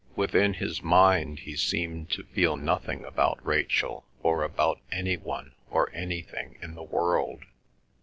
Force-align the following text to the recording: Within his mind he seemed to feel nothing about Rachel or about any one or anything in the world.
Within 0.15 0.55
his 0.55 0.81
mind 0.81 1.41
he 1.41 1.55
seemed 1.55 2.09
to 2.09 2.23
feel 2.23 2.57
nothing 2.57 3.05
about 3.05 3.39
Rachel 3.45 4.03
or 4.23 4.41
about 4.41 4.79
any 4.91 5.15
one 5.15 5.53
or 5.69 5.91
anything 5.93 6.57
in 6.59 6.73
the 6.73 6.81
world. 6.81 7.43